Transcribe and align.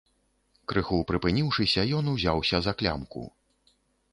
Крыху 0.71 0.97
прыпыніўшыся, 1.11 1.81
ён 1.99 2.09
узяўся 2.13 2.57
за 2.69 2.75
клямку. 2.81 3.21